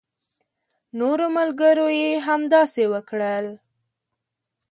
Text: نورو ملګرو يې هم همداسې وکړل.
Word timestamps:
نورو 0.99 1.25
ملګرو 1.37 1.87
يې 1.99 2.11
هم 2.15 2.23
همداسې 2.27 2.83
وکړل. 2.93 3.45